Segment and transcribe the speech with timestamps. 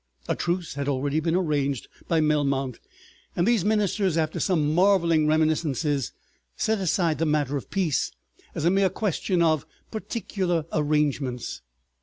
[0.27, 2.79] A truce had already been arranged by Melmount,
[3.35, 6.11] and these ministers, after some marveling reminiscences,
[6.57, 8.11] set aside the matter of peace
[8.55, 11.61] as a mere question of particular arrangements.